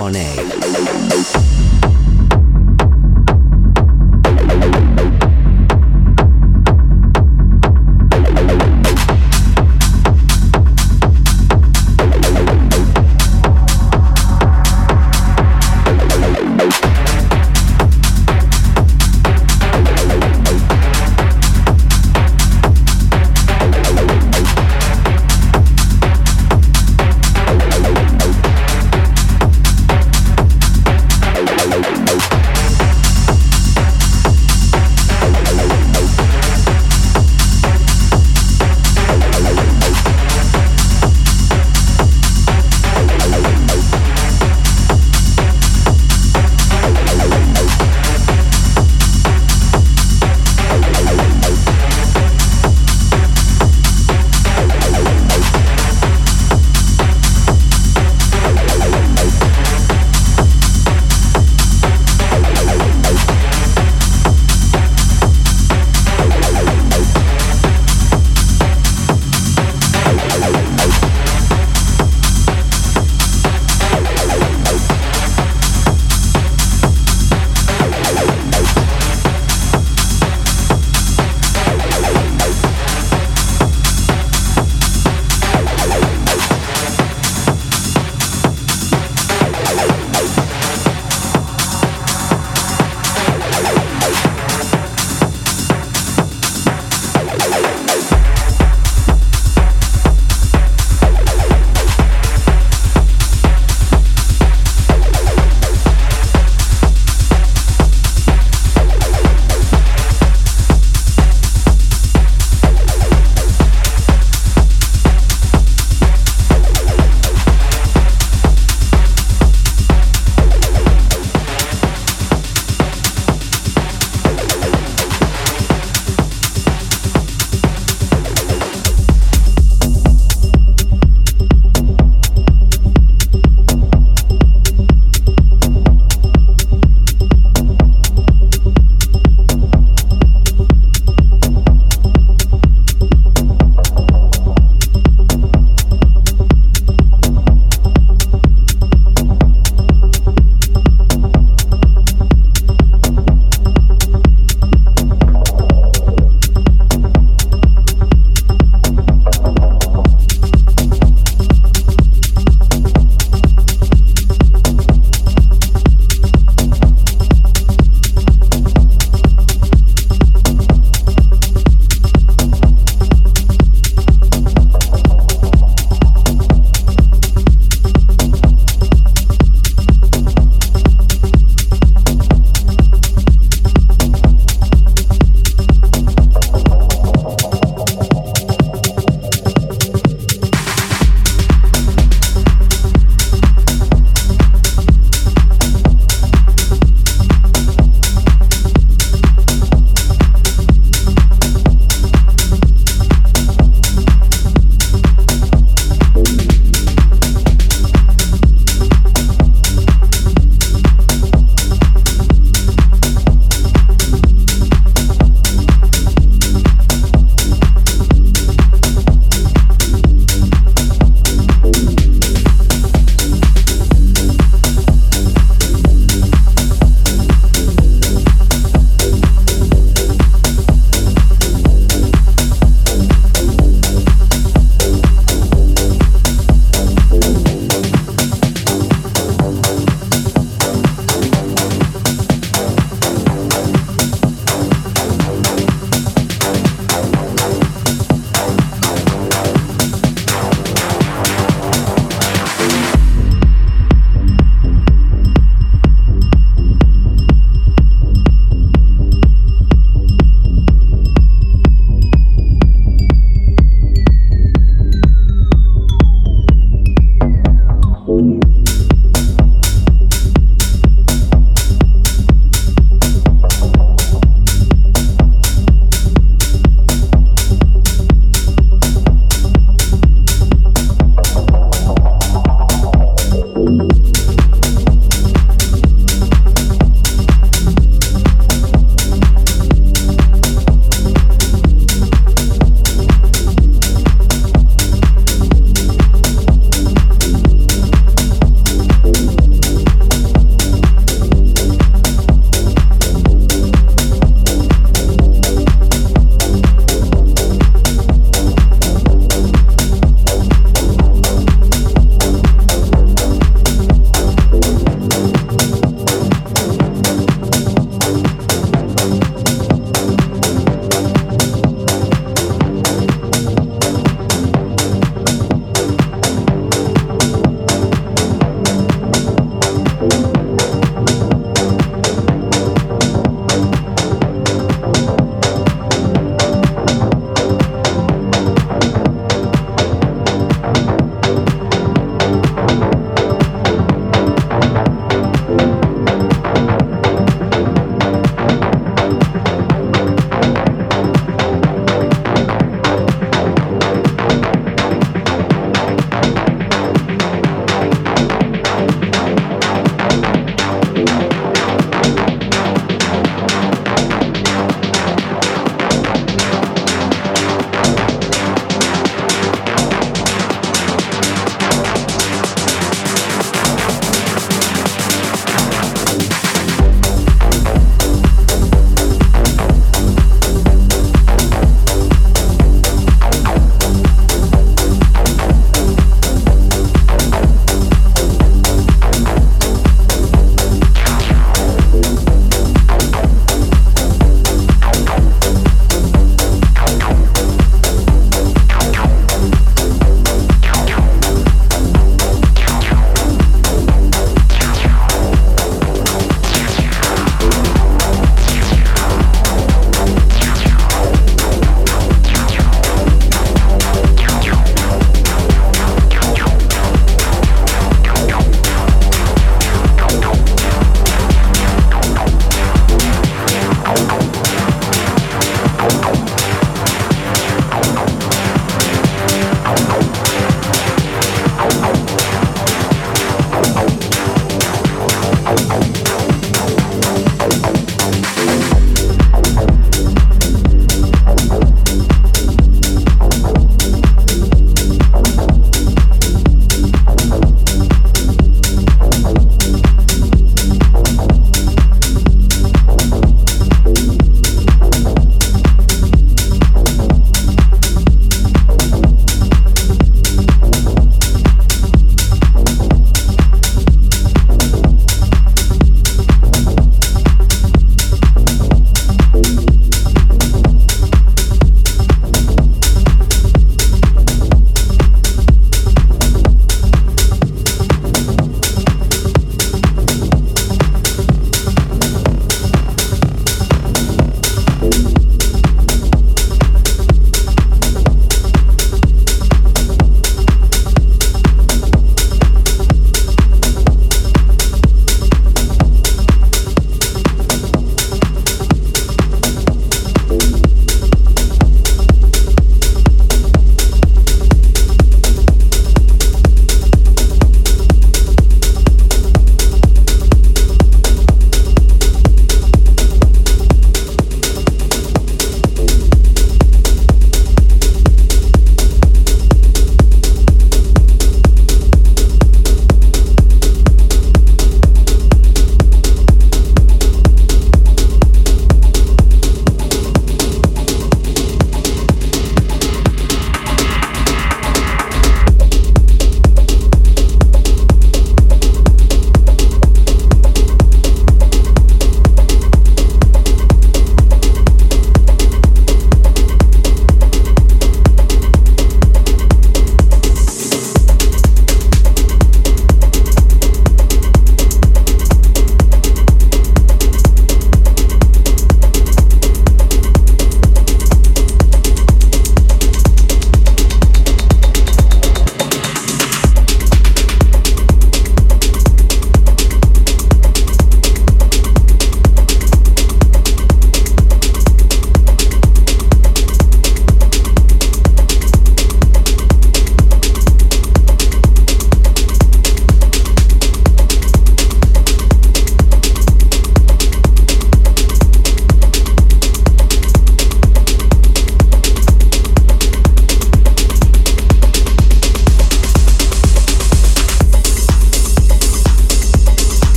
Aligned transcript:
on 0.00 0.16
air. 0.16 0.59